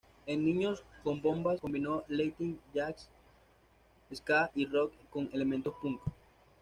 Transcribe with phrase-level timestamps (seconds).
[0.25, 3.07] En "Niños Con Bombas" combinó Latin, Jazz,
[4.11, 6.01] Ska y Rock con elementos Punk.